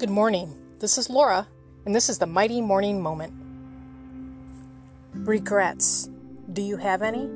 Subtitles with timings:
[0.00, 0.54] Good morning.
[0.78, 1.46] This is Laura,
[1.84, 3.34] and this is the Mighty Morning Moment.
[5.12, 6.08] Regrets.
[6.50, 7.28] Do you have any?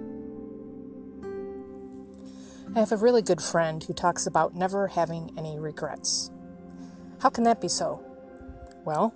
[2.74, 6.30] I have a really good friend who talks about never having any regrets.
[7.19, 8.02] How can that be so?
[8.87, 9.15] Well,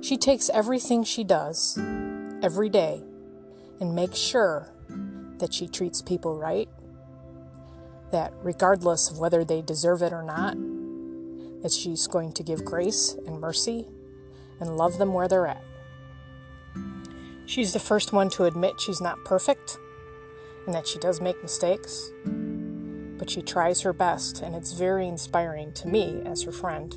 [0.00, 1.78] she takes everything she does
[2.42, 3.00] every day
[3.78, 4.72] and makes sure
[5.38, 6.68] that she treats people right,
[8.10, 10.56] that regardless of whether they deserve it or not,
[11.62, 13.86] that she's going to give grace and mercy
[14.60, 15.62] and love them where they're at.
[17.46, 19.78] She's the first one to admit she's not perfect
[20.66, 25.72] and that she does make mistakes, but she tries her best, and it's very inspiring
[25.74, 26.92] to me as her friend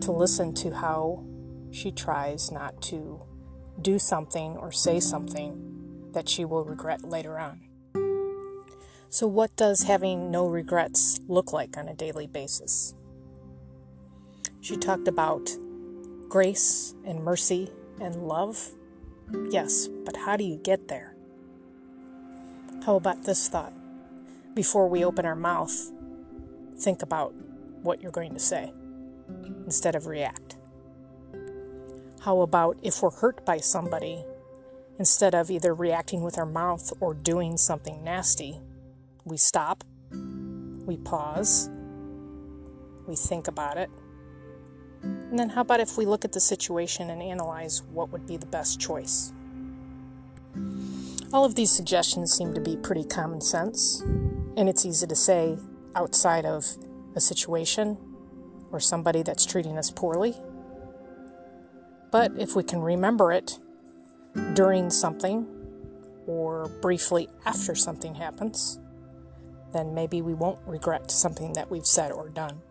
[0.00, 1.24] to listen to how
[1.70, 3.20] she tries not to
[3.80, 7.60] do something or say something that she will regret later on.
[9.10, 12.94] So, what does having no regrets look like on a daily basis?
[14.60, 15.50] She talked about
[16.28, 17.70] grace and mercy
[18.00, 18.70] and love.
[19.50, 21.14] Yes, but how do you get there?
[22.84, 23.72] How about this thought?
[24.54, 25.92] Before we open our mouth,
[26.78, 27.34] think about
[27.82, 28.72] what you're going to say
[29.64, 30.56] instead of react.
[32.20, 34.24] How about if we're hurt by somebody,
[34.98, 38.60] instead of either reacting with our mouth or doing something nasty,
[39.24, 41.70] we stop, we pause,
[43.06, 43.90] we think about it,
[45.30, 48.36] and then, how about if we look at the situation and analyze what would be
[48.36, 49.32] the best choice?
[51.32, 54.00] All of these suggestions seem to be pretty common sense,
[54.56, 55.58] and it's easy to say
[55.94, 56.64] outside of
[57.14, 57.98] a situation
[58.72, 60.34] or somebody that's treating us poorly.
[62.10, 63.58] But if we can remember it
[64.54, 65.46] during something
[66.26, 68.78] or briefly after something happens,
[69.74, 72.62] then maybe we won't regret something that we've said or done.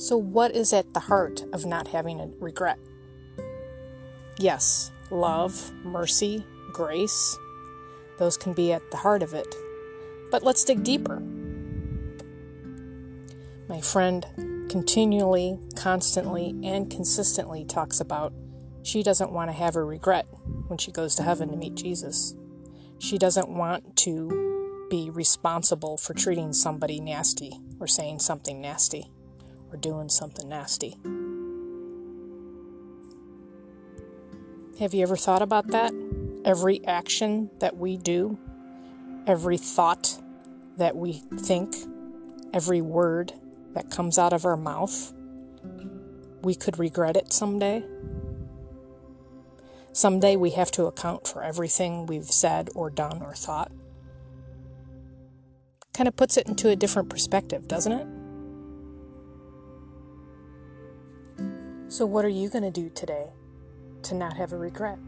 [0.00, 2.78] So, what is at the heart of not having a regret?
[4.38, 7.36] Yes, love, mercy, grace,
[8.18, 9.54] those can be at the heart of it.
[10.30, 11.20] But let's dig deeper.
[13.68, 14.24] My friend
[14.70, 18.32] continually, constantly, and consistently talks about
[18.82, 20.26] she doesn't want to have a regret
[20.68, 22.34] when she goes to heaven to meet Jesus.
[22.98, 29.10] She doesn't want to be responsible for treating somebody nasty or saying something nasty
[29.72, 30.96] or doing something nasty.
[34.78, 35.92] Have you ever thought about that?
[36.44, 38.38] Every action that we do,
[39.26, 40.18] every thought
[40.78, 41.76] that we think,
[42.54, 43.34] every word
[43.74, 45.12] that comes out of our mouth,
[46.42, 47.84] we could regret it someday.
[49.92, 53.70] Someday we have to account for everything we've said or done or thought.
[55.92, 58.06] Kind of puts it into a different perspective, doesn't it?
[61.90, 63.30] So, what are you going to do today
[64.02, 65.00] to not have a regret?